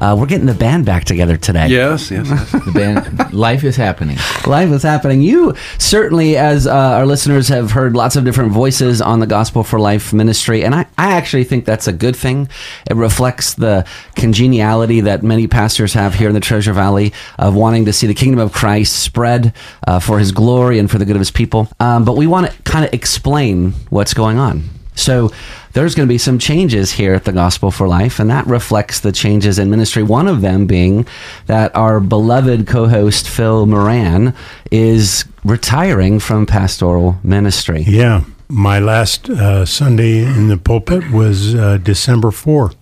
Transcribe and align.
Uh, 0.00 0.16
we're 0.18 0.26
getting 0.26 0.46
the 0.46 0.54
band 0.54 0.86
back 0.86 1.04
together 1.04 1.36
today. 1.36 1.68
Yes, 1.68 2.10
yes. 2.10 2.28
yes. 2.28 2.50
The 2.70 2.72
band, 2.72 3.32
life 3.32 3.64
is 3.64 3.76
happening. 3.76 4.16
Life 4.46 4.70
is 4.70 4.82
happening. 4.82 5.22
You 5.22 5.54
certainly, 5.78 6.36
as 6.36 6.66
uh, 6.66 6.72
our 6.72 7.06
listeners, 7.06 7.48
have 7.48 7.72
heard 7.72 7.94
lots 7.94 8.16
of 8.16 8.24
different 8.24 8.52
voices 8.52 9.00
on 9.02 9.20
the 9.20 9.26
Gospel 9.26 9.64
for 9.64 9.80
Life 9.80 10.12
ministry, 10.12 10.64
and 10.64 10.74
I, 10.74 10.86
I 10.96 11.12
actually 11.12 11.44
think 11.44 11.64
that's 11.64 11.88
a 11.88 11.92
good 11.92 12.16
thing. 12.16 12.48
It 12.88 12.96
reflects 12.96 13.54
the 13.54 13.86
congeniality 14.14 15.00
that 15.02 15.22
many 15.22 15.46
pastors 15.46 15.94
have 15.94 16.14
here 16.14 16.28
in 16.28 16.34
the 16.34 16.40
Treasure 16.40 16.72
Valley 16.72 17.12
of 17.38 17.54
wanting 17.54 17.86
to 17.86 17.92
see 17.92 18.06
the 18.06 18.14
kingdom 18.14 18.38
of 18.40 18.52
Christ 18.52 18.98
spread 19.02 19.54
uh, 19.86 20.00
for 20.00 20.18
His 20.18 20.32
glory 20.32 20.78
and 20.78 20.90
for 20.90 20.98
the 20.98 21.04
good 21.04 21.16
of 21.16 21.20
His 21.20 21.30
people. 21.30 21.68
Um, 21.80 22.04
but 22.04 22.16
we 22.16 22.26
want 22.26 22.50
to 22.50 22.62
kind 22.62 22.84
of 22.84 22.94
explain 22.94 23.72
what's 23.90 24.14
going 24.14 24.38
on. 24.38 24.79
So 25.00 25.30
there's 25.72 25.94
going 25.94 26.06
to 26.08 26.12
be 26.12 26.18
some 26.18 26.38
changes 26.38 26.92
here 26.92 27.14
at 27.14 27.24
the 27.24 27.32
Gospel 27.32 27.70
for 27.70 27.88
Life, 27.88 28.18
and 28.18 28.30
that 28.30 28.46
reflects 28.46 29.00
the 29.00 29.12
changes 29.12 29.58
in 29.58 29.70
ministry. 29.70 30.02
One 30.02 30.28
of 30.28 30.40
them 30.40 30.66
being 30.66 31.06
that 31.46 31.74
our 31.74 32.00
beloved 32.00 32.66
co 32.66 32.88
host, 32.88 33.28
Phil 33.28 33.66
Moran, 33.66 34.34
is 34.70 35.24
retiring 35.44 36.20
from 36.20 36.46
pastoral 36.46 37.18
ministry. 37.22 37.82
Yeah. 37.86 38.24
My 38.48 38.80
last 38.80 39.30
uh, 39.30 39.64
Sunday 39.64 40.24
in 40.24 40.48
the 40.48 40.56
pulpit 40.56 41.12
was 41.12 41.54
uh, 41.54 41.78
December 41.78 42.32
4. 42.32 42.72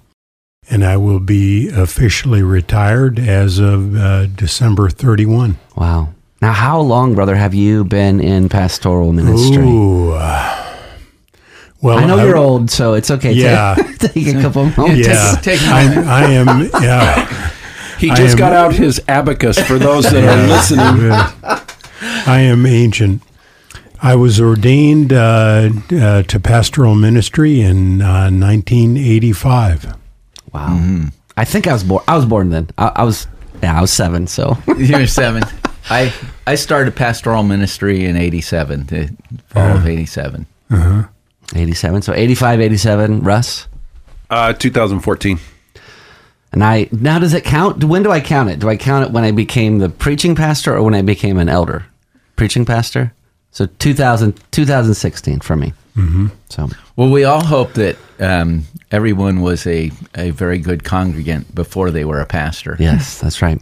And 0.71 0.85
I 0.85 0.97
will 0.97 1.21
be 1.21 1.69
officially 1.69 2.43
retired 2.43 3.19
as 3.19 3.59
of 3.59 3.95
uh, 3.95 4.27
December 4.27 4.89
31. 4.89 5.59
Wow. 5.77 6.15
Now, 6.41 6.53
how 6.53 6.81
long, 6.81 7.15
brother, 7.15 7.37
have 7.37 7.53
you 7.53 7.85
been 7.85 8.21
in 8.21 8.49
pastoral 8.49 9.13
ministry? 9.13 9.65
Ooh. 9.65 10.13
uh, 10.13 10.58
well, 11.81 11.99
I 11.99 12.05
know 12.07 12.19
I- 12.19 12.25
you're 12.25 12.37
old, 12.37 12.71
so 12.71 12.95
it's 12.95 13.11
okay. 13.11 13.33
Yeah. 13.33 13.75
Take, 13.99 13.99
take 14.15 14.27
a 14.37 14.41
couple 14.43 14.65
moments. 14.77 15.07
Yeah, 15.09 15.35
Take- 15.43 15.61
take 15.61 15.69
a 15.69 15.73
I'm, 15.73 16.09
I 16.09 16.25
am. 16.33 16.71
Yeah, 16.83 17.51
He 17.99 18.09
just 18.11 18.33
am- 18.33 18.39
got 18.39 18.53
out 18.53 18.75
his 18.75 19.01
abacus 19.09 19.59
for 19.59 19.79
those 19.79 20.05
that 20.05 20.23
are 20.25 20.47
listening. 20.47 21.11
I 22.27 22.41
am 22.41 22.65
ancient. 22.67 23.23
I 24.01 24.15
was 24.15 24.41
ordained 24.41 25.13
uh, 25.13 25.71
uh, 25.91 26.23
to 26.23 26.39
pastoral 26.41 26.95
ministry 26.95 27.61
in 27.61 28.01
uh, 28.01 28.31
1985. 28.31 29.97
Wow. 30.53 31.07
I 31.37 31.45
think 31.45 31.67
I 31.67 31.73
was 31.73 31.83
born. 31.85 32.05
I 32.07 32.15
was 32.17 32.25
born 32.25 32.51
then. 32.51 32.69
I, 32.79 32.93
I 32.97 33.03
was. 33.05 33.27
Yeah, 33.63 33.77
I 33.77 33.81
was 33.81 33.91
seven. 33.93 34.27
So 34.29 34.57
You're 34.77 35.07
seven. 35.09 35.43
I 35.91 36.13
I 36.47 36.55
started 36.55 36.95
pastoral 36.95 37.43
ministry 37.43 38.05
in 38.05 38.17
'87, 38.17 38.87
the 38.87 39.11
fall 39.49 39.77
of 39.77 39.87
'87. 39.87 40.47
Eighty-seven. 41.55 42.03
So 42.03 42.13
85, 42.13 42.61
87, 42.61 43.21
Russ. 43.21 43.67
Uh, 44.31 44.53
2014. 44.53 45.39
And 46.53 46.65
I 46.65 46.89
now 46.91 47.19
does 47.19 47.35
it 47.35 47.45
count? 47.45 47.85
When 47.85 48.03
do 48.03 48.11
I 48.11 48.21
count 48.21 48.51
it? 48.51 48.59
Do 48.59 48.69
I 48.69 48.77
count 48.77 49.07
it 49.07 49.13
when 49.13 49.25
I 49.25 49.33
became 49.33 49.79
the 49.79 49.89
preaching 49.89 50.35
pastor 50.35 50.75
or 50.75 50.83
when 50.83 50.95
I 50.95 51.03
became 51.03 51.39
an 51.39 51.49
elder? 51.49 51.87
Preaching 52.37 52.65
pastor. 52.65 53.13
So 53.51 53.67
2000, 53.67 54.41
2016 54.51 55.41
for 55.41 55.57
me. 55.57 55.73
Mm-hmm. 55.97 56.29
So 56.49 56.69
Well, 56.97 57.11
we 57.11 57.25
all 57.25 57.43
hope 57.43 57.73
that 57.75 57.97
um, 58.21 58.65
everyone 58.91 59.41
was 59.41 59.67
a, 59.67 59.91
a 60.15 60.31
very 60.31 60.59
good 60.59 60.85
congregant 60.85 61.55
before 61.55 61.91
they 61.91 62.05
were 62.05 62.21
a 62.21 62.27
pastor. 62.27 62.77
Yes, 62.79 63.21
that's 63.21 63.43
right. 63.43 63.61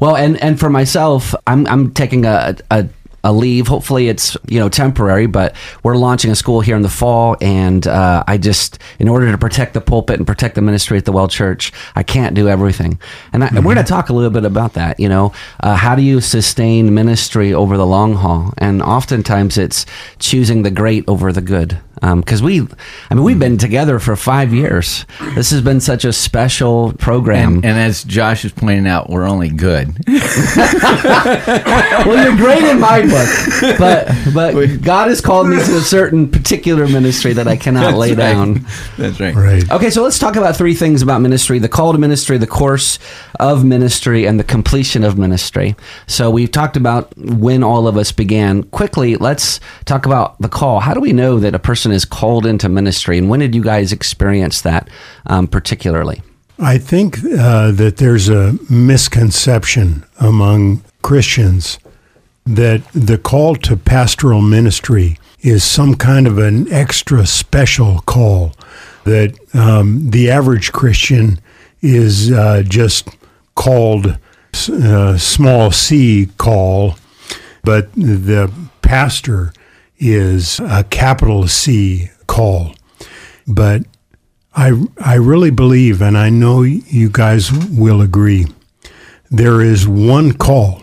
Well, 0.00 0.16
and 0.16 0.40
and 0.42 0.58
for 0.58 0.70
myself, 0.70 1.34
I'm 1.46 1.66
I'm 1.66 1.92
taking 1.92 2.24
a, 2.24 2.56
a 2.70 2.88
a 3.24 3.32
leave. 3.32 3.66
Hopefully, 3.66 4.08
it's 4.08 4.36
you 4.46 4.60
know 4.60 4.68
temporary, 4.68 5.26
but 5.26 5.56
we're 5.82 5.96
launching 5.96 6.30
a 6.30 6.36
school 6.36 6.60
here 6.60 6.76
in 6.76 6.82
the 6.82 6.88
fall, 6.88 7.36
and 7.40 7.86
uh, 7.86 8.22
I 8.28 8.38
just, 8.38 8.78
in 8.98 9.08
order 9.08 9.30
to 9.32 9.38
protect 9.38 9.74
the 9.74 9.80
pulpit 9.80 10.18
and 10.18 10.26
protect 10.26 10.54
the 10.54 10.62
ministry 10.62 10.98
at 10.98 11.06
the 11.06 11.12
Well 11.12 11.26
Church, 11.26 11.72
I 11.96 12.02
can't 12.02 12.34
do 12.34 12.48
everything, 12.48 13.00
and, 13.32 13.42
I, 13.42 13.48
and 13.48 13.56
we're 13.64 13.74
going 13.74 13.84
to 13.84 13.90
talk 13.90 14.10
a 14.10 14.12
little 14.12 14.30
bit 14.30 14.44
about 14.44 14.74
that. 14.74 15.00
You 15.00 15.08
know, 15.08 15.32
uh, 15.60 15.74
how 15.74 15.96
do 15.96 16.02
you 16.02 16.20
sustain 16.20 16.94
ministry 16.94 17.52
over 17.52 17.76
the 17.76 17.86
long 17.86 18.14
haul? 18.14 18.52
And 18.58 18.82
oftentimes, 18.82 19.58
it's 19.58 19.86
choosing 20.18 20.62
the 20.62 20.70
great 20.70 21.04
over 21.08 21.32
the 21.32 21.40
good. 21.40 21.80
Because 22.00 22.42
we, 22.42 22.60
I 23.10 23.14
mean, 23.14 23.24
we've 23.24 23.38
been 23.38 23.56
together 23.56 23.98
for 23.98 24.14
five 24.14 24.52
years. 24.52 25.06
This 25.34 25.50
has 25.50 25.62
been 25.62 25.80
such 25.80 26.04
a 26.04 26.12
special 26.12 26.92
program. 26.94 27.56
And, 27.56 27.64
and 27.64 27.78
as 27.78 28.04
Josh 28.04 28.44
is 28.44 28.52
pointing 28.52 28.86
out, 28.86 29.08
we're 29.08 29.26
only 29.26 29.48
good. 29.48 29.96
well, 30.06 30.22
you're 32.24 32.36
great 32.36 32.64
in 32.64 32.78
my 32.80 33.00
book, 33.02 33.10
but 33.78 34.34
but 34.34 34.76
God 34.82 35.08
has 35.08 35.20
called 35.20 35.48
me 35.48 35.56
to 35.56 35.76
a 35.76 35.80
certain 35.80 36.30
particular 36.30 36.86
ministry 36.86 37.32
that 37.34 37.46
I 37.46 37.56
cannot 37.56 37.94
lay 37.94 38.10
right. 38.10 38.16
down. 38.16 38.66
That's 38.98 39.20
right. 39.20 39.34
Right. 39.34 39.70
Okay, 39.70 39.90
so 39.90 40.02
let's 40.02 40.18
talk 40.18 40.36
about 40.36 40.56
three 40.56 40.74
things 40.74 41.02
about 41.02 41.20
ministry: 41.20 41.58
the 41.58 41.68
call 41.68 41.92
to 41.92 41.98
ministry, 41.98 42.38
the 42.38 42.46
course 42.46 42.98
of 43.40 43.64
ministry, 43.64 44.26
and 44.26 44.38
the 44.38 44.44
completion 44.44 45.04
of 45.04 45.18
ministry. 45.18 45.76
So 46.06 46.30
we've 46.30 46.50
talked 46.50 46.76
about 46.76 47.16
when 47.16 47.62
all 47.62 47.86
of 47.86 47.96
us 47.96 48.12
began. 48.12 48.62
Quickly, 48.64 49.16
let's 49.16 49.60
talk 49.84 50.06
about 50.06 50.40
the 50.40 50.48
call. 50.48 50.80
How 50.80 50.94
do 50.94 51.00
we 51.00 51.12
know 51.12 51.38
that 51.38 51.54
a 51.54 51.58
person 51.58 51.92
is 51.92 52.04
called 52.04 52.46
into 52.46 52.68
ministry, 52.68 53.18
and 53.18 53.28
when 53.28 53.40
did 53.40 53.54
you 53.54 53.62
guys 53.62 53.92
experience 53.92 54.62
that 54.62 54.88
um, 55.26 55.46
particularly? 55.46 56.22
I 56.58 56.78
think 56.78 57.18
uh, 57.18 57.72
that 57.72 57.96
there's 57.96 58.28
a 58.28 58.56
misconception 58.70 60.04
among 60.20 60.84
Christians 61.02 61.78
that 62.46 62.82
the 62.92 63.18
call 63.18 63.56
to 63.56 63.76
pastoral 63.76 64.42
ministry 64.42 65.18
is 65.40 65.64
some 65.64 65.94
kind 65.94 66.26
of 66.26 66.38
an 66.38 66.70
extra 66.72 67.26
special 67.26 68.00
call, 68.00 68.52
that 69.04 69.36
um, 69.54 70.10
the 70.10 70.30
average 70.30 70.72
Christian 70.72 71.40
is 71.80 72.30
uh, 72.32 72.62
just 72.66 73.08
called 73.54 74.18
uh, 74.68 75.18
small 75.18 75.70
c 75.70 76.26
call, 76.38 76.96
but 77.62 77.92
the 77.92 78.52
pastor 78.82 79.52
is 79.98 80.60
a 80.60 80.84
capital 80.84 81.48
C 81.48 82.10
call. 82.26 82.74
But 83.46 83.82
I, 84.54 84.84
I 84.98 85.14
really 85.14 85.50
believe, 85.50 86.00
and 86.00 86.16
I 86.16 86.30
know 86.30 86.62
you 86.62 87.08
guys 87.10 87.50
will 87.52 88.00
agree, 88.00 88.46
there 89.30 89.60
is 89.60 89.88
one 89.88 90.32
call, 90.32 90.82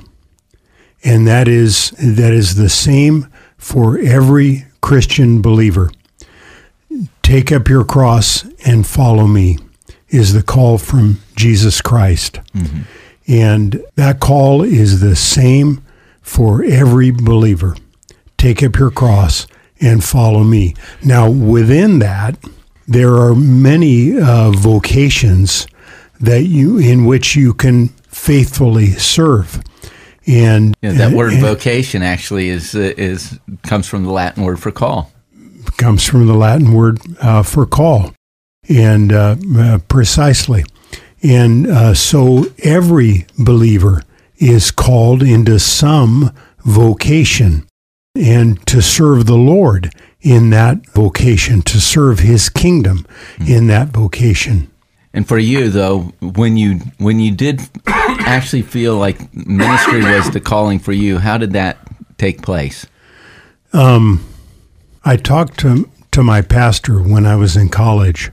and 1.03 1.27
that 1.27 1.47
is 1.47 1.91
that 1.91 2.31
is 2.33 2.55
the 2.55 2.69
same 2.69 3.27
for 3.57 3.97
every 3.99 4.65
Christian 4.81 5.41
believer. 5.41 5.91
Take 7.21 7.51
up 7.51 7.67
your 7.69 7.85
cross 7.85 8.45
and 8.65 8.85
follow 8.85 9.27
me 9.27 9.57
is 10.09 10.33
the 10.33 10.43
call 10.43 10.77
from 10.77 11.19
Jesus 11.35 11.81
Christ. 11.81 12.39
And 13.27 13.83
that 13.95 14.19
call 14.19 14.61
is 14.63 14.99
the 14.99 15.15
same 15.15 15.83
for 16.21 16.63
every 16.63 17.11
believer. 17.11 17.75
Take 18.37 18.61
up 18.61 18.77
your 18.77 18.91
cross 18.91 19.47
and 19.79 20.03
follow 20.03 20.43
me. 20.43 20.75
Now, 21.03 21.29
within 21.29 21.99
that, 21.99 22.37
there 22.87 23.15
are 23.15 23.33
many 23.35 24.19
uh, 24.19 24.51
vocations 24.51 25.65
that 26.19 26.43
you 26.43 26.77
in 26.77 27.05
which 27.05 27.35
you 27.35 27.53
can 27.53 27.87
faithfully 28.09 28.87
serve. 28.91 29.63
And 30.27 30.75
Yeah, 30.81 30.91
that 30.93 31.13
word 31.13 31.33
and- 31.33 31.41
vocation 31.41 32.03
actually 32.03 32.49
is 32.49 32.75
uh, 32.75 32.93
is 32.97 33.39
comes 33.63 33.87
from 33.87 34.03
the 34.03 34.11
Latin 34.11 34.43
word 34.43 34.59
for 34.59 34.71
call. 34.71 35.11
comes 35.77 36.03
from 36.05 36.27
the 36.27 36.33
Latin 36.35 36.73
word 36.73 36.99
uh, 37.21 37.43
for 37.43 37.65
call, 37.65 38.13
and 38.69 39.11
uh, 39.11 39.35
uh, 39.57 39.77
precisely. 39.87 40.63
And 41.23 41.67
uh, 41.67 41.93
so 41.93 42.45
every 42.63 43.25
believer 43.37 44.01
is 44.37 44.71
called 44.71 45.21
into 45.23 45.59
some 45.59 46.31
vocation 46.65 47.67
and 48.15 48.65
to 48.67 48.81
serve 48.81 49.25
the 49.25 49.35
Lord 49.37 49.91
in 50.21 50.49
that 50.51 50.85
vocation, 50.89 51.61
to 51.63 51.79
serve 51.79 52.19
His 52.19 52.49
kingdom 52.49 53.05
in 53.47 53.67
that 53.67 53.89
vocation. 53.89 54.69
And 55.13 55.27
for 55.27 55.37
you 55.39 55.69
though, 55.69 56.13
when 56.21 56.57
you 56.57 56.79
when 56.97 57.19
you 57.19 57.31
did 57.31 57.61
actually 58.25 58.61
feel 58.63 58.97
like 58.97 59.33
ministry 59.33 60.01
was 60.03 60.31
the 60.31 60.39
calling 60.39 60.79
for 60.79 60.91
you, 60.93 61.17
how 61.17 61.37
did 61.37 61.53
that 61.53 61.77
take 62.17 62.41
place? 62.41 62.85
I 65.03 65.17
talked 65.17 65.59
to 65.59 65.89
to 66.11 66.23
my 66.23 66.41
pastor 66.41 67.01
when 67.01 67.25
I 67.25 67.35
was 67.35 67.55
in 67.55 67.69
college, 67.69 68.31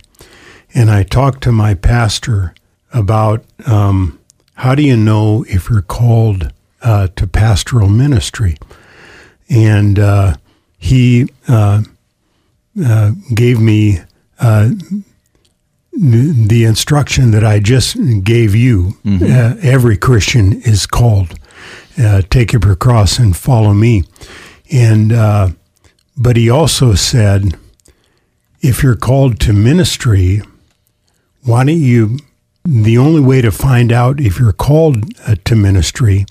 and 0.75 0.91
I 0.91 1.03
talked 1.03 1.43
to 1.45 1.53
my 1.53 1.75
pastor 1.75 2.55
about 2.93 3.45
um, 3.67 4.19
how 4.55 4.75
do 4.75 4.83
you 4.83 4.97
know 4.97 5.45
if 5.49 5.71
you're 5.71 5.83
called 5.83 6.53
uh, 6.83 7.09
to 7.17 7.27
pastoral 7.27 7.89
ministry, 7.89 8.57
and 9.49 9.99
uh, 9.99 10.35
he 10.77 11.29
uh, 11.49 11.83
uh, 12.85 13.13
gave 13.35 13.61
me 13.61 14.01
uh, 14.41 14.71
the, 15.99 16.47
the 16.49 16.65
instruction 16.65 17.31
that 17.33 17.45
I 17.45 17.59
just 17.61 17.97
gave 18.25 18.55
you. 18.55 18.97
Uh, 19.25 19.57
every 19.63 19.97
Christian 19.97 20.61
is 20.63 20.87
called. 20.87 21.35
Uh, 22.01 22.23
take 22.31 22.55
up 22.55 22.65
your 22.65 22.77
cross 22.77 23.19
and 23.19 23.37
follow 23.37 23.75
me, 23.75 24.05
and. 24.71 25.13
Uh, 25.13 25.49
but 26.21 26.37
he 26.37 26.51
also 26.51 26.95
said, 26.95 27.57
if 28.61 28.83
you're 28.83 28.97
called 28.97 29.39
to 29.41 29.53
ministry, 29.53 30.43
why 31.45 31.65
don't 31.65 31.79
you? 31.79 32.19
The 32.65 32.99
only 32.99 33.21
way 33.21 33.41
to 33.41 33.53
find 33.53 33.93
out 33.93 34.21
if 34.21 34.41
you're 34.41 34.53
called 34.53 35.05
uh, 35.27 35.37
to 35.45 35.55
ministry 35.55 36.27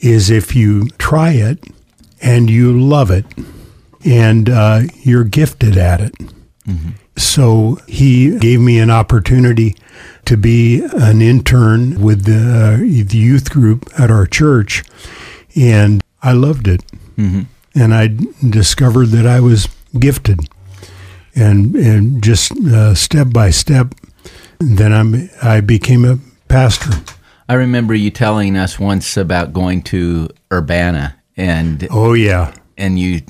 is 0.00 0.30
if 0.30 0.54
you 0.54 0.88
try 0.98 1.30
it 1.30 1.64
and 2.20 2.50
you 2.50 2.78
love 2.78 3.10
it 3.10 3.24
and 4.04 4.50
uh, 4.50 4.82
you're 5.02 5.24
gifted 5.24 5.78
at 5.78 6.00
it. 6.02 6.12
So 7.16 7.78
he 7.86 8.38
gave 8.38 8.60
me 8.60 8.78
an 8.78 8.90
opportunity 8.90 9.74
to 10.24 10.36
be 10.36 10.82
an 10.94 11.22
intern 11.22 12.00
with 12.02 12.24
the, 12.24 12.36
uh, 12.36 12.76
the 12.78 13.16
youth 13.18 13.50
group 13.50 13.88
at 13.98 14.10
our 14.10 14.26
church, 14.26 14.82
and 15.54 16.02
I 16.22 16.32
loved 16.32 16.68
it. 16.68 16.82
And 17.74 17.94
I 17.94 18.08
discovered 18.50 19.06
that 19.08 19.26
I 19.26 19.40
was 19.40 19.68
gifted, 19.98 20.40
and 21.34 21.74
and 21.76 22.22
just 22.22 22.52
uh, 22.52 22.94
step 22.94 23.28
by 23.32 23.50
step, 23.50 23.94
then 24.58 24.92
I'm 24.92 25.30
I 25.42 25.60
became 25.60 26.04
a 26.04 26.18
pastor. 26.48 26.90
I 27.48 27.54
remember 27.54 27.94
you 27.94 28.10
telling 28.10 28.56
us 28.56 28.78
once 28.78 29.16
about 29.16 29.52
going 29.52 29.82
to 29.84 30.28
Urbana 30.52 31.16
and 31.36 31.86
Oh 31.90 32.14
yeah, 32.14 32.52
and 32.76 32.98
you 32.98 33.22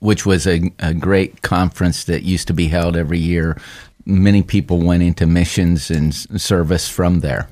which 0.00 0.26
was 0.26 0.46
a, 0.46 0.70
a 0.78 0.92
great 0.94 1.42
conference 1.42 2.04
that 2.04 2.22
used 2.22 2.46
to 2.48 2.54
be 2.54 2.68
held 2.68 2.96
every 2.96 3.18
year. 3.18 3.56
Many 4.04 4.42
people 4.42 4.78
went 4.78 5.02
into 5.02 5.26
missions 5.26 5.90
and 5.90 6.12
service 6.14 6.88
from 6.88 7.20
there. 7.20 7.48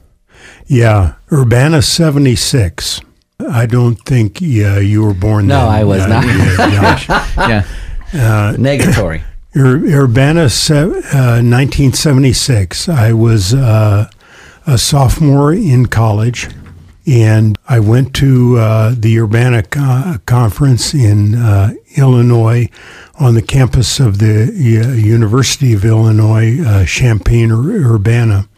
yeah. 0.66 1.14
Urbana 1.32 1.82
seventy 1.82 2.36
six. 2.36 3.00
I 3.48 3.66
don't 3.66 3.96
think 4.04 4.40
yeah, 4.40 4.78
you 4.78 5.02
were 5.02 5.14
born. 5.14 5.46
There. 5.46 5.56
No, 5.58 5.64
then. 5.66 5.74
I 5.80 5.84
was 5.84 6.02
Uh, 6.02 6.06
not. 6.08 6.24
yeah. 7.48 7.64
Yeah. 8.12 8.54
Negatory. 8.58 9.22
Ur- 9.56 10.02
Urbana, 10.04 10.42
uh, 10.42 11.40
1976. 11.42 12.88
I 12.88 13.12
was 13.12 13.54
uh, 13.54 14.08
a 14.66 14.78
sophomore 14.78 15.52
in 15.52 15.86
college, 15.86 16.48
and 17.06 17.58
I 17.68 17.80
went 17.80 18.14
to 18.16 18.58
uh, 18.58 18.94
the 18.96 19.18
Urbana 19.18 19.62
co- 19.62 20.16
conference 20.26 20.94
in 20.94 21.34
uh, 21.34 21.72
Illinois 21.96 22.68
on 23.18 23.34
the 23.34 23.42
campus 23.42 24.00
of 24.00 24.18
the 24.18 24.82
uh, 24.84 24.92
University 24.92 25.72
of 25.72 25.84
Illinois, 25.84 26.60
uh, 26.64 26.84
Champaign 26.84 27.50
Urbana. 27.50 28.48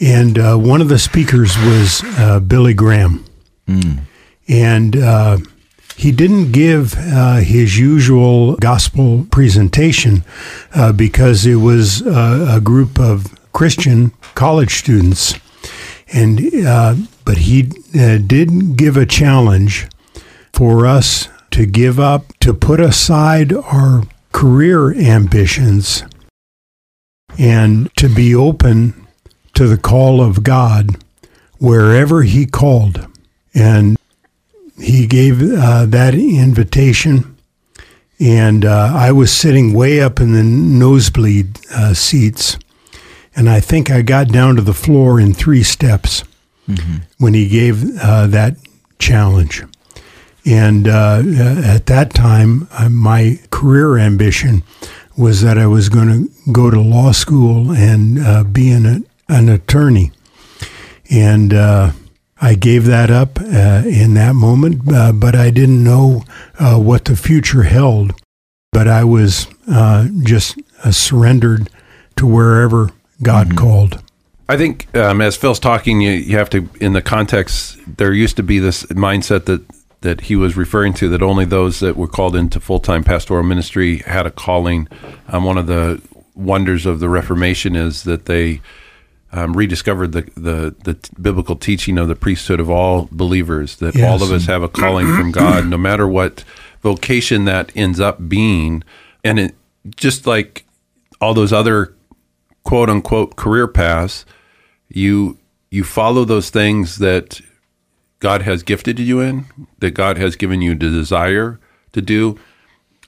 And 0.00 0.38
uh, 0.38 0.56
one 0.56 0.80
of 0.80 0.88
the 0.88 0.98
speakers 0.98 1.56
was 1.58 2.02
uh, 2.18 2.40
Billy 2.40 2.74
Graham. 2.74 3.24
And 4.48 4.96
uh, 4.96 5.38
he 5.96 6.10
didn't 6.12 6.52
give 6.52 6.94
uh, 6.98 7.36
his 7.36 7.78
usual 7.78 8.56
gospel 8.56 9.26
presentation 9.30 10.24
uh, 10.74 10.92
because 10.92 11.46
it 11.46 11.56
was 11.56 12.02
uh, 12.02 12.56
a 12.56 12.60
group 12.60 12.98
of 12.98 13.26
Christian 13.52 14.10
college 14.34 14.74
students, 14.74 15.34
and 16.12 16.40
uh, 16.66 16.96
but 17.24 17.38
he 17.38 17.70
uh, 17.98 18.18
did 18.18 18.76
give 18.76 18.96
a 18.96 19.06
challenge 19.06 19.88
for 20.52 20.86
us 20.86 21.28
to 21.50 21.66
give 21.66 22.00
up, 22.00 22.32
to 22.40 22.52
put 22.52 22.80
aside 22.80 23.52
our 23.52 24.02
career 24.32 24.92
ambitions, 24.92 26.02
and 27.38 27.94
to 27.96 28.08
be 28.08 28.34
open 28.34 29.06
to 29.54 29.68
the 29.68 29.78
call 29.78 30.20
of 30.20 30.42
God 30.42 30.96
wherever 31.58 32.22
He 32.22 32.44
called, 32.46 33.06
and 33.54 33.96
he 34.78 35.06
gave 35.06 35.40
uh, 35.40 35.86
that 35.86 36.14
invitation, 36.14 37.36
and 38.18 38.64
uh, 38.64 38.92
I 38.94 39.12
was 39.12 39.32
sitting 39.32 39.72
way 39.72 40.00
up 40.00 40.20
in 40.20 40.32
the 40.32 40.42
nosebleed 40.42 41.60
uh, 41.72 41.94
seats, 41.94 42.58
and 43.36 43.48
I 43.48 43.60
think 43.60 43.90
I 43.90 44.02
got 44.02 44.28
down 44.28 44.56
to 44.56 44.62
the 44.62 44.74
floor 44.74 45.20
in 45.20 45.32
three 45.32 45.62
steps 45.62 46.24
when 47.18 47.34
he 47.34 47.48
gave 47.48 47.84
uh, 48.00 48.26
that 48.28 48.56
challenge. 48.98 49.62
And 50.46 50.88
uh, 50.88 51.22
at 51.64 51.86
that 51.86 52.12
time, 52.14 52.68
uh, 52.72 52.88
my 52.88 53.40
career 53.50 53.98
ambition 53.98 54.62
was 55.16 55.42
that 55.42 55.58
I 55.58 55.66
was 55.66 55.88
going 55.88 56.08
to 56.08 56.52
go 56.52 56.70
to 56.70 56.80
law 56.80 57.12
school 57.12 57.72
and 57.72 58.18
uh, 58.18 58.44
be 58.44 58.70
an, 58.70 59.06
an 59.28 59.48
attorney. 59.48 60.12
And 61.10 61.54
uh, 61.54 61.92
I 62.40 62.54
gave 62.54 62.84
that 62.86 63.10
up 63.10 63.40
uh, 63.40 63.82
in 63.86 64.14
that 64.14 64.34
moment, 64.34 64.82
uh, 64.92 65.12
but 65.12 65.34
I 65.34 65.50
didn't 65.50 65.82
know 65.82 66.24
uh, 66.58 66.78
what 66.78 67.04
the 67.06 67.16
future 67.16 67.62
held. 67.62 68.12
But 68.72 68.88
I 68.88 69.04
was 69.04 69.46
uh, 69.70 70.08
just 70.22 70.58
uh, 70.82 70.90
surrendered 70.90 71.70
to 72.16 72.26
wherever 72.26 72.90
God 73.22 73.56
called. 73.56 74.02
I 74.48 74.56
think 74.56 74.94
um, 74.96 75.20
as 75.20 75.36
Phil's 75.36 75.58
talking, 75.58 76.00
you, 76.00 76.12
you 76.12 76.36
have 76.36 76.50
to, 76.50 76.68
in 76.80 76.92
the 76.92 77.00
context, 77.02 77.78
there 77.96 78.12
used 78.12 78.36
to 78.36 78.42
be 78.42 78.58
this 78.58 78.84
mindset 78.84 79.46
that 79.46 79.62
that 80.02 80.20
he 80.20 80.36
was 80.36 80.54
referring 80.54 80.92
to 80.92 81.08
that 81.08 81.22
only 81.22 81.46
those 81.46 81.80
that 81.80 81.96
were 81.96 82.06
called 82.06 82.36
into 82.36 82.60
full 82.60 82.78
time 82.78 83.02
pastoral 83.02 83.42
ministry 83.42 83.98
had 84.00 84.26
a 84.26 84.30
calling. 84.30 84.86
Um, 85.28 85.44
one 85.44 85.56
of 85.56 85.66
the 85.66 86.02
wonders 86.34 86.84
of 86.84 87.00
the 87.00 87.08
Reformation 87.08 87.74
is 87.74 88.02
that 88.04 88.26
they 88.26 88.60
um, 89.32 89.56
rediscovered 89.56 90.12
the, 90.12 90.22
the 90.36 90.74
the 90.84 90.94
t- 90.94 91.10
biblical 91.20 91.56
teaching 91.56 91.96
of 91.96 92.08
the 92.08 92.14
priesthood 92.14 92.60
of 92.60 92.68
all 92.68 93.08
believers. 93.10 93.76
That 93.76 93.98
all 94.00 94.22
of 94.22 94.30
us 94.30 94.44
have 94.46 94.62
a 94.62 94.68
calling 94.68 95.06
from 95.06 95.32
God, 95.32 95.66
no 95.66 95.78
matter 95.78 96.06
what 96.06 96.44
vocation 96.82 97.46
that 97.46 97.72
ends 97.74 97.98
up 97.98 98.28
being, 98.28 98.84
and 99.24 99.40
it 99.40 99.54
just 99.96 100.26
like 100.26 100.66
all 101.20 101.32
those 101.32 101.52
other 101.52 101.94
quote 102.62 102.90
unquote 102.90 103.36
career 103.36 103.66
paths, 103.66 104.24
you 104.88 105.38
you 105.70 105.82
follow 105.84 106.24
those 106.24 106.50
things 106.50 106.96
that 106.98 107.40
God 108.20 108.42
has 108.42 108.62
gifted 108.62 108.98
you 109.00 109.20
in, 109.20 109.46
that 109.80 109.90
God 109.90 110.18
has 110.18 110.36
given 110.36 110.62
you 110.62 110.74
the 110.74 110.88
desire 110.88 111.58
to 111.92 112.00
do. 112.00 112.38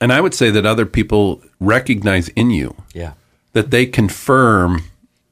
And 0.01 0.11
I 0.11 0.19
would 0.21 0.33
say 0.33 0.51
that 0.51 0.65
other 0.65 0.85
people 0.85 1.41
recognize 1.59 2.27
in 2.29 2.51
you 2.51 2.75
Yeah. 2.93 3.13
that 3.53 3.71
they 3.71 3.85
confirm 3.85 4.83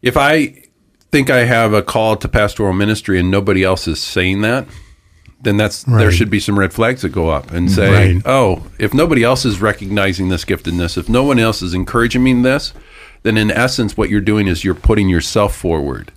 if 0.02 0.16
I 0.18 0.64
think 1.12 1.30
I 1.30 1.44
have 1.46 1.74
a 1.74 1.82
call 1.82 2.16
to 2.18 2.28
pastoral 2.28 2.74
ministry 2.74 3.20
and 3.20 3.30
nobody 3.30 3.64
else 3.64 3.88
is 3.88 4.00
saying 4.02 4.42
that, 4.42 4.66
then 5.42 5.58
that's 5.58 5.84
there 5.84 6.12
should 6.12 6.30
be 6.30 6.40
some 6.40 6.58
red 6.58 6.74
flags 6.74 7.02
that 7.02 7.10
go 7.10 7.30
up 7.30 7.52
and 7.52 7.70
say, 7.70 8.14
Right. 8.14 8.22
"Oh, 8.26 8.64
if 8.80 8.94
nobody 8.94 9.24
else 9.24 9.46
is 9.46 9.62
recognizing 9.62 10.30
this 10.30 10.46
giftedness, 10.46 10.98
if 10.98 11.10
no 11.10 11.24
one 11.24 11.38
else 11.38 11.62
is 11.62 11.74
encouraging 11.74 12.24
me 12.24 12.32
in 12.32 12.42
this, 12.42 12.74
then 13.24 13.38
in 13.38 13.52
essence 13.52 13.96
what 13.98 14.10
you're 14.10 14.22
doing 14.22 14.48
is 14.48 14.64
you're 14.64 14.74
putting 14.74 15.10
yourself 15.10 15.54
forward." 15.56 16.12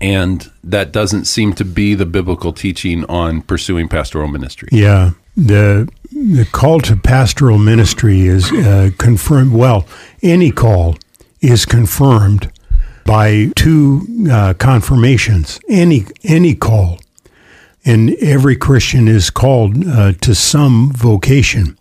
And 0.00 0.50
that 0.62 0.92
doesn't 0.92 1.24
seem 1.24 1.54
to 1.54 1.64
be 1.64 1.94
the 1.94 2.06
biblical 2.06 2.52
teaching 2.52 3.04
on 3.06 3.42
pursuing 3.42 3.88
pastoral 3.88 4.28
ministry. 4.28 4.68
Yeah, 4.72 5.12
the 5.36 5.88
the 6.12 6.46
call 6.50 6.80
to 6.80 6.96
pastoral 6.96 7.58
ministry 7.58 8.22
is 8.22 8.52
uh, 8.52 8.90
confirmed. 8.98 9.52
Well, 9.52 9.86
any 10.22 10.50
call 10.50 10.96
is 11.40 11.64
confirmed 11.64 12.52
by 13.04 13.50
two 13.56 14.06
uh, 14.30 14.54
confirmations. 14.54 15.60
Any 15.68 16.06
any 16.22 16.54
call, 16.54 16.98
and 17.84 18.14
every 18.20 18.56
Christian 18.56 19.08
is 19.08 19.30
called 19.30 19.86
uh, 19.86 20.12
to 20.12 20.34
some 20.34 20.92
vocation, 20.92 21.78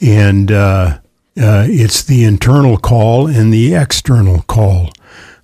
and 0.00 0.50
uh, 0.50 0.98
uh, 1.38 1.66
it's 1.68 2.02
the 2.02 2.24
internal 2.24 2.78
call 2.78 3.26
and 3.26 3.52
the 3.52 3.74
external 3.74 4.42
call. 4.42 4.90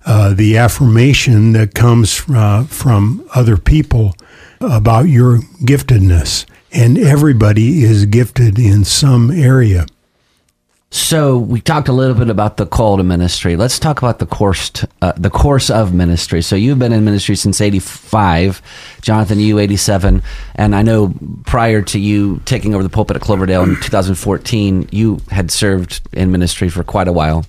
Uh, 0.05 0.33
the 0.33 0.57
affirmation 0.57 1.53
that 1.53 1.73
comes 1.73 2.23
uh, 2.29 2.63
from 2.65 3.25
other 3.33 3.57
people 3.57 4.13
about 4.59 5.03
your 5.03 5.39
giftedness. 5.61 6.45
And 6.71 6.97
everybody 6.97 7.83
is 7.83 8.05
gifted 8.05 8.59
in 8.59 8.83
some 8.83 9.31
area. 9.31 9.85
So 10.93 11.39
we 11.39 11.59
talked 11.59 11.87
a 11.87 11.91
little 11.91 12.15
bit 12.15 12.29
about 12.29 12.57
the 12.57 12.67
call 12.67 12.97
to 12.97 13.03
ministry. 13.03 13.55
Let's 13.55 13.79
talk 13.79 13.97
about 13.97 14.19
the 14.19 14.27
course, 14.27 14.69
t- 14.69 14.85
uh, 15.01 15.13
the 15.17 15.31
course 15.31 15.71
of 15.71 15.91
ministry. 15.91 16.43
So 16.43 16.55
you've 16.55 16.77
been 16.77 16.93
in 16.93 17.03
ministry 17.03 17.35
since 17.35 17.59
'85, 17.59 18.61
Jonathan. 19.01 19.39
You 19.39 19.57
'87, 19.57 20.21
and 20.53 20.75
I 20.75 20.83
know 20.83 21.11
prior 21.47 21.81
to 21.81 21.99
you 21.99 22.43
taking 22.45 22.75
over 22.75 22.83
the 22.83 22.91
pulpit 22.91 23.15
at 23.15 23.23
Cloverdale 23.23 23.63
in 23.63 23.75
2014, 23.81 24.89
you 24.91 25.19
had 25.31 25.49
served 25.49 25.99
in 26.13 26.31
ministry 26.31 26.69
for 26.69 26.83
quite 26.83 27.07
a 27.07 27.11
while 27.11 27.43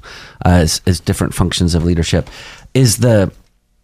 uh, 0.47 0.49
as, 0.49 0.81
as 0.87 0.99
different 0.99 1.35
functions 1.35 1.75
of 1.75 1.85
leadership. 1.85 2.31
Is 2.73 2.97
the 2.97 3.31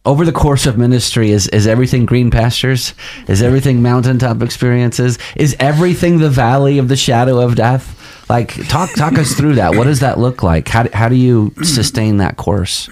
over 0.06 0.24
the 0.24 0.32
course 0.32 0.64
of 0.64 0.78
ministry 0.78 1.32
is 1.32 1.48
is 1.48 1.66
everything 1.66 2.06
green 2.06 2.30
pastures 2.30 2.94
is 3.28 3.42
everything 3.42 3.82
mountaintop 3.82 4.40
experiences 4.40 5.18
is 5.36 5.54
everything 5.60 6.18
the 6.18 6.30
valley 6.30 6.78
of 6.78 6.88
the 6.88 6.96
shadow 6.96 7.38
of 7.38 7.56
death 7.56 7.99
like 8.30 8.54
talk 8.68 8.94
talk 8.94 9.18
us 9.18 9.34
through 9.34 9.56
that. 9.56 9.74
What 9.74 9.84
does 9.84 10.00
that 10.00 10.18
look 10.18 10.44
like? 10.44 10.68
How, 10.68 10.88
how 10.92 11.08
do 11.08 11.16
you 11.16 11.52
sustain 11.64 12.18
that 12.18 12.36
course? 12.36 12.88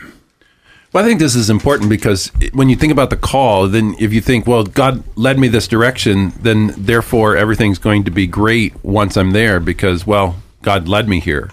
Well, 0.92 1.04
I 1.04 1.06
think 1.06 1.20
this 1.20 1.36
is 1.36 1.48
important 1.48 1.90
because 1.90 2.32
when 2.52 2.68
you 2.68 2.74
think 2.74 2.90
about 2.90 3.10
the 3.10 3.16
call, 3.16 3.68
then 3.68 3.94
if 4.00 4.12
you 4.12 4.20
think, 4.20 4.48
well, 4.48 4.64
God 4.64 5.04
led 5.16 5.38
me 5.38 5.46
this 5.46 5.68
direction, 5.68 6.32
then 6.40 6.74
therefore 6.76 7.36
everything's 7.36 7.78
going 7.78 8.02
to 8.04 8.10
be 8.10 8.26
great 8.26 8.82
once 8.82 9.16
I'm 9.16 9.30
there 9.30 9.60
because, 9.60 10.04
well, 10.06 10.36
God 10.62 10.88
led 10.88 11.08
me 11.08 11.20
here. 11.20 11.50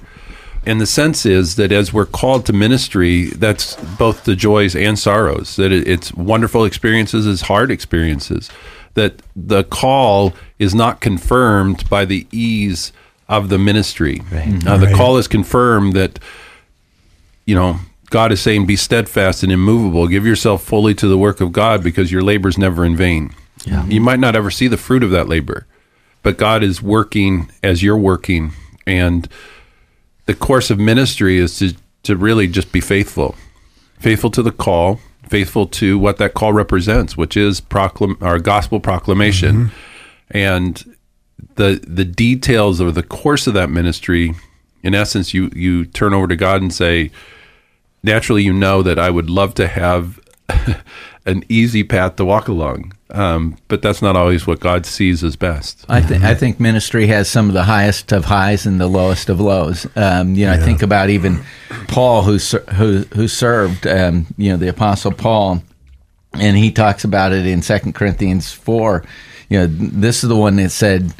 And 0.65 0.81
the 0.81 0.87
sense 0.87 1.23
is 1.23 1.55
that 1.57 1.71
as 1.71 1.93
we're 1.93 2.07
called 2.07 2.47
to 2.47 2.53
ministry, 2.53 3.25
that's 3.25 3.75
both 3.97 4.23
the 4.23 4.35
joys 4.35 4.75
and 4.75 4.97
sorrows, 4.97 5.57
that 5.57 5.71
it's 5.71 6.11
wonderful 6.13 6.65
experiences 6.65 7.27
as 7.27 7.41
hard 7.41 7.69
experiences, 7.69 8.49
that 8.95 9.21
the 9.35 9.63
call 9.63 10.33
is 10.57 10.73
not 10.73 11.01
confirmed 11.01 11.87
by 11.87 12.03
the 12.03 12.25
ease 12.31 12.91
of 13.27 13.49
the 13.49 13.57
ministry. 13.57 14.21
Uh, 14.31 14.77
the 14.77 14.87
Right. 14.87 14.95
call 14.95 15.17
is 15.17 15.27
confirmed 15.27 15.93
that 15.93 16.19
you 17.45 17.53
know, 17.53 17.79
God 18.09 18.31
is 18.31 18.41
saying, 18.41 18.65
be 18.65 18.75
steadfast 18.75 19.43
and 19.43 19.51
immovable. 19.51 20.07
Give 20.07 20.25
yourself 20.25 20.63
fully 20.63 20.95
to 20.95 21.07
the 21.07 21.17
work 21.17 21.41
of 21.41 21.51
God 21.51 21.83
because 21.83 22.11
your 22.11 22.23
labor 22.23 22.49
is 22.49 22.57
never 22.57 22.83
in 22.83 22.95
vain. 22.95 23.29
Yeah. 23.65 23.85
You 23.85 24.01
might 24.01 24.19
not 24.19 24.35
ever 24.35 24.49
see 24.49 24.67
the 24.67 24.77
fruit 24.77 25.03
of 25.03 25.11
that 25.11 25.27
labor, 25.29 25.67
but 26.23 26.37
God 26.37 26.63
is 26.63 26.81
working 26.81 27.49
as 27.61 27.83
you're 27.83 27.97
working. 27.97 28.51
And 28.87 29.27
the 30.25 30.33
course 30.33 30.71
of 30.71 30.79
ministry 30.79 31.37
is 31.37 31.57
to, 31.59 31.73
to 32.03 32.15
really 32.15 32.47
just 32.47 32.71
be 32.71 32.81
faithful, 32.81 33.35
faithful 33.99 34.31
to 34.31 34.41
the 34.41 34.51
call, 34.51 34.99
faithful 35.29 35.67
to 35.67 35.99
what 35.99 36.17
that 36.17 36.33
call 36.33 36.51
represents, 36.53 37.15
which 37.15 37.37
is 37.37 37.61
proclam- 37.61 38.19
our 38.23 38.39
gospel 38.39 38.79
proclamation. 38.79 39.69
And 40.31 40.94
the 41.55 41.83
the 41.87 42.05
details 42.05 42.79
of 42.79 42.95
the 42.95 43.03
course 43.03 43.47
of 43.47 43.53
that 43.53 43.69
ministry, 43.69 44.35
in 44.83 44.95
essence, 44.95 45.33
you 45.33 45.49
you 45.55 45.85
turn 45.85 46.13
over 46.13 46.27
to 46.27 46.35
God 46.35 46.61
and 46.61 46.73
say, 46.73 47.11
naturally, 48.03 48.43
you 48.43 48.53
know 48.53 48.81
that 48.83 48.99
I 48.99 49.09
would 49.09 49.29
love 49.29 49.53
to 49.55 49.67
have 49.67 50.19
an 51.25 51.43
easy 51.49 51.83
path 51.83 52.15
to 52.17 52.25
walk 52.25 52.47
along, 52.47 52.93
um, 53.09 53.57
but 53.67 53.81
that's 53.81 54.01
not 54.01 54.15
always 54.15 54.45
what 54.45 54.59
God 54.59 54.85
sees 54.85 55.23
as 55.23 55.35
best. 55.35 55.85
I, 55.89 56.01
th- 56.01 56.21
I 56.21 56.35
think 56.35 56.59
ministry 56.59 57.07
has 57.07 57.29
some 57.29 57.47
of 57.47 57.53
the 57.53 57.63
highest 57.63 58.11
of 58.11 58.25
highs 58.25 58.65
and 58.65 58.79
the 58.79 58.87
lowest 58.87 59.29
of 59.29 59.39
lows. 59.39 59.87
Um, 59.95 60.35
you 60.35 60.45
know, 60.45 60.53
I 60.53 60.57
think 60.57 60.81
about 60.81 61.09
even 61.09 61.43
Paul, 61.87 62.23
who 62.23 62.37
who 62.37 62.99
who 63.13 63.27
served, 63.27 63.87
um, 63.87 64.27
you 64.37 64.51
know, 64.51 64.57
the 64.57 64.69
Apostle 64.69 65.11
Paul, 65.11 65.63
and 66.33 66.57
he 66.57 66.71
talks 66.71 67.03
about 67.03 67.31
it 67.31 67.45
in 67.45 67.61
Second 67.61 67.93
Corinthians 67.93 68.51
four. 68.51 69.03
You 69.49 69.59
know, 69.59 69.67
this 69.67 70.23
is 70.23 70.29
the 70.29 70.35
one 70.35 70.55
that 70.57 70.71
said 70.71 71.13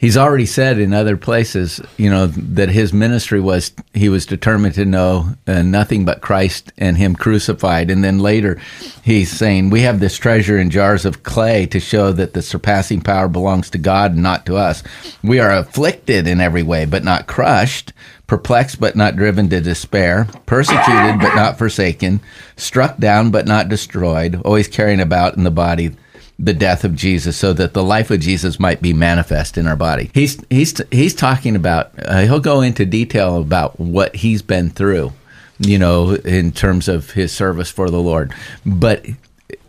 he's 0.00 0.16
already 0.16 0.46
said 0.46 0.78
in 0.78 0.94
other 0.94 1.16
places, 1.16 1.80
you 1.98 2.10
know, 2.10 2.26
that 2.26 2.70
his 2.70 2.92
ministry 2.92 3.38
was 3.38 3.72
he 3.92 4.08
was 4.08 4.26
determined 4.26 4.74
to 4.74 4.84
know 4.84 5.34
uh, 5.46 5.62
nothing 5.62 6.04
but 6.04 6.22
Christ 6.22 6.72
and 6.78 6.96
Him 6.96 7.14
crucified. 7.14 7.90
And 7.90 8.02
then 8.02 8.18
later, 8.18 8.58
he's 9.04 9.30
saying 9.30 9.70
we 9.70 9.82
have 9.82 10.00
this 10.00 10.16
treasure 10.16 10.58
in 10.58 10.70
jars 10.70 11.04
of 11.04 11.22
clay 11.22 11.66
to 11.66 11.78
show 11.78 12.12
that 12.12 12.32
the 12.32 12.42
surpassing 12.42 13.02
power 13.02 13.28
belongs 13.28 13.70
to 13.70 13.78
God 13.78 14.12
and 14.12 14.22
not 14.22 14.46
to 14.46 14.56
us. 14.56 14.82
We 15.22 15.38
are 15.38 15.52
afflicted 15.52 16.26
in 16.26 16.40
every 16.40 16.62
way, 16.62 16.86
but 16.86 17.04
not 17.04 17.26
crushed. 17.26 17.92
Perplexed 18.26 18.78
but 18.78 18.94
not 18.94 19.16
driven 19.16 19.48
to 19.48 19.60
despair, 19.60 20.28
persecuted 20.46 21.18
but 21.18 21.34
not 21.34 21.58
forsaken, 21.58 22.20
struck 22.56 22.96
down 22.98 23.32
but 23.32 23.44
not 23.44 23.68
destroyed, 23.68 24.40
always 24.44 24.68
carrying 24.68 25.00
about 25.00 25.36
in 25.36 25.42
the 25.42 25.50
body 25.50 25.96
the 26.42 26.54
death 26.54 26.84
of 26.84 26.94
Jesus, 26.96 27.36
so 27.36 27.52
that 27.52 27.74
the 27.74 27.82
life 27.82 28.10
of 28.10 28.20
Jesus 28.20 28.58
might 28.58 28.80
be 28.80 28.92
manifest 28.92 29.58
in 29.58 29.66
our 29.66 29.76
body. 29.76 30.10
He's 30.14 30.42
he's 30.48 30.80
he's 30.90 31.14
talking 31.14 31.54
about. 31.54 31.92
Uh, 31.98 32.22
he'll 32.22 32.40
go 32.40 32.62
into 32.62 32.86
detail 32.86 33.36
about 33.36 33.78
what 33.78 34.16
he's 34.16 34.42
been 34.42 34.70
through, 34.70 35.12
you 35.58 35.78
know, 35.78 36.14
in 36.14 36.52
terms 36.52 36.88
of 36.88 37.10
his 37.10 37.32
service 37.32 37.70
for 37.70 37.90
the 37.90 38.00
Lord. 38.00 38.32
But 38.64 39.04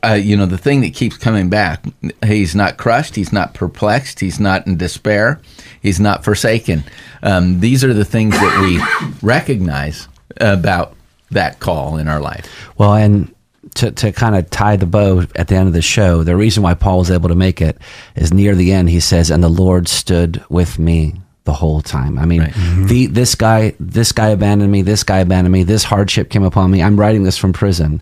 uh, 0.03 0.13
you 0.13 0.35
know, 0.35 0.45
the 0.45 0.57
thing 0.57 0.81
that 0.81 0.93
keeps 0.93 1.17
coming 1.17 1.49
back, 1.49 1.85
he's 2.25 2.55
not 2.55 2.77
crushed, 2.77 3.15
he's 3.15 3.33
not 3.33 3.53
perplexed, 3.53 4.19
he's 4.19 4.39
not 4.39 4.65
in 4.65 4.77
despair, 4.77 5.39
he's 5.81 5.99
not 5.99 6.23
forsaken. 6.23 6.83
Um, 7.21 7.59
these 7.59 7.83
are 7.83 7.93
the 7.93 8.05
things 8.05 8.33
that 8.33 8.61
we 8.61 8.81
recognize 9.21 10.07
about 10.37 10.95
that 11.29 11.59
call 11.59 11.97
in 11.97 12.07
our 12.07 12.19
life. 12.19 12.71
Well, 12.77 12.95
and 12.95 13.33
to, 13.75 13.91
to 13.91 14.11
kind 14.11 14.35
of 14.35 14.49
tie 14.49 14.75
the 14.75 14.85
bow 14.85 15.25
at 15.35 15.47
the 15.47 15.55
end 15.55 15.67
of 15.67 15.73
the 15.73 15.81
show, 15.81 16.23
the 16.23 16.35
reason 16.35 16.63
why 16.63 16.73
Paul 16.73 16.99
was 16.99 17.11
able 17.11 17.29
to 17.29 17.35
make 17.35 17.61
it 17.61 17.77
is 18.15 18.33
near 18.33 18.55
the 18.55 18.71
end, 18.71 18.89
he 18.89 18.99
says, 18.99 19.29
and 19.29 19.43
the 19.43 19.49
Lord 19.49 19.87
stood 19.87 20.43
with 20.49 20.79
me 20.79 21.15
the 21.43 21.53
whole 21.53 21.81
time. 21.81 22.19
I 22.19 22.25
mean, 22.25 22.41
mm-hmm. 22.41 22.85
the, 22.85 23.07
this 23.07 23.35
guy, 23.35 23.73
this 23.79 24.11
guy 24.11 24.29
abandoned 24.29 24.71
me, 24.71 24.83
this 24.83 25.03
guy 25.03 25.19
abandoned 25.19 25.53
me, 25.53 25.63
this 25.63 25.83
hardship 25.83 26.29
came 26.29 26.43
upon 26.43 26.69
me. 26.69 26.83
I'm 26.83 26.99
writing 26.99 27.23
this 27.23 27.37
from 27.37 27.51
prison. 27.51 28.01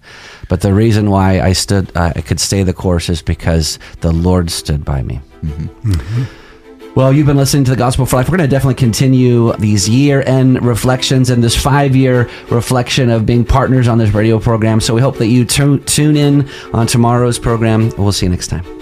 But 0.49 0.61
the 0.61 0.73
reason 0.73 1.09
why 1.09 1.41
I 1.41 1.53
stood, 1.53 1.95
uh, 1.95 2.11
I 2.15 2.21
could 2.21 2.39
stay 2.39 2.63
the 2.63 2.73
course 2.73 3.09
is 3.09 3.21
because 3.21 3.79
the 4.01 4.11
Lord 4.11 4.51
stood 4.51 4.83
by 4.83 5.03
me. 5.03 5.21
Mm-hmm. 5.41 5.91
Mm-hmm. 5.91 6.38
Well, 6.95 7.13
you've 7.13 7.27
been 7.27 7.37
listening 7.37 7.63
to 7.65 7.71
the 7.71 7.77
Gospel 7.77 8.05
for 8.05 8.17
Life. 8.17 8.29
We're 8.29 8.37
going 8.37 8.49
to 8.49 8.53
definitely 8.53 8.75
continue 8.75 9.53
these 9.53 9.87
year 9.87 10.21
end 10.25 10.61
reflections 10.65 11.29
and 11.29 11.41
this 11.43 11.55
five 11.55 11.95
year 11.95 12.29
reflection 12.49 13.09
of 13.09 13.25
being 13.25 13.45
partners 13.45 13.87
on 13.87 13.97
this 13.97 14.11
radio 14.13 14.39
program. 14.39 14.81
So 14.81 14.93
we 14.95 15.01
hope 15.01 15.17
that 15.19 15.27
you 15.27 15.45
tu- 15.45 15.79
tune 15.79 16.17
in 16.17 16.49
on 16.73 16.87
tomorrow's 16.87 17.39
program. 17.39 17.91
We'll 17.97 18.11
see 18.11 18.25
you 18.25 18.31
next 18.31 18.47
time. 18.47 18.78